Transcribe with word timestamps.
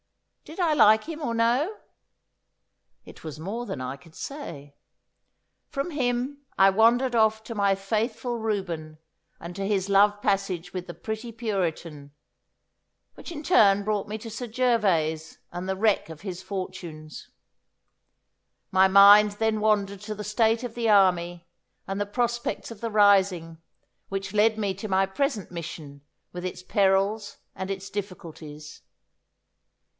Did 0.45 0.59
I 0.59 0.73
like 0.73 1.03
him 1.05 1.21
or 1.21 1.33
no? 1.33 1.77
It 3.05 3.23
was 3.23 3.39
more 3.39 3.65
than 3.67 3.79
I 3.79 3.95
could 3.95 4.15
say. 4.15 4.75
From 5.69 5.91
him 5.91 6.43
I 6.57 6.71
wandered 6.71 7.13
off 7.15 7.41
to 7.45 7.55
my 7.55 7.75
faithful 7.75 8.37
Reuben, 8.39 8.97
and 9.39 9.55
to 9.55 9.65
his 9.65 9.87
love 9.89 10.19
passage 10.21 10.73
with 10.73 10.87
the 10.87 10.95
pretty 10.95 11.31
Puritan, 11.31 12.11
which 13.13 13.31
in 13.31 13.43
turn 13.43 13.83
brought 13.85 14.07
me 14.09 14.17
to 14.17 14.29
Sir 14.29 14.47
Gervas 14.47 15.37
and 15.53 15.69
the 15.69 15.77
wreck 15.77 16.09
of 16.09 16.21
his 16.21 16.41
fortunes. 16.41 17.29
My 18.71 18.89
mind 18.89 19.33
then 19.33 19.61
wandered 19.61 20.01
to 20.01 20.15
the 20.15 20.23
state 20.23 20.63
of 20.63 20.73
the 20.73 20.89
army 20.89 21.47
and 21.87 22.01
the 22.01 22.07
prospects 22.07 22.71
of 22.71 22.81
the 22.81 22.91
rising, 22.91 23.61
which 24.09 24.33
led 24.33 24.57
me 24.57 24.73
to 24.73 24.87
my 24.89 25.05
present 25.05 25.51
mission 25.51 26.01
with 26.33 26.43
its 26.43 26.63
perils 26.63 27.37
and 27.55 27.69
its 27.71 27.89
difficulties. 27.89 28.81